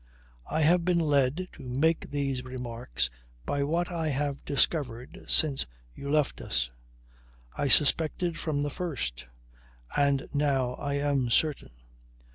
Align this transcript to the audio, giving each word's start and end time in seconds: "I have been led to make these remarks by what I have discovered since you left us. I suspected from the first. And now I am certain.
"I 0.49 0.61
have 0.61 0.83
been 0.83 0.97
led 0.97 1.47
to 1.51 1.69
make 1.69 2.09
these 2.09 2.43
remarks 2.43 3.11
by 3.45 3.61
what 3.61 3.91
I 3.91 4.07
have 4.07 4.43
discovered 4.45 5.25
since 5.27 5.67
you 5.93 6.09
left 6.09 6.41
us. 6.41 6.73
I 7.55 7.67
suspected 7.67 8.39
from 8.39 8.63
the 8.63 8.71
first. 8.71 9.27
And 9.95 10.27
now 10.33 10.73
I 10.73 10.95
am 10.95 11.29
certain. 11.29 11.69